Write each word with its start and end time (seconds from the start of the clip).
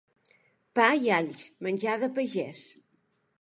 Pa 0.79 0.87
i 1.07 1.11
alls, 1.17 1.43
menjar 1.67 1.99
de 2.05 2.11
pagès. 2.17 2.65